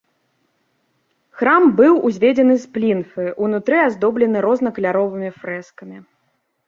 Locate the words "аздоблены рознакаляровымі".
3.85-5.29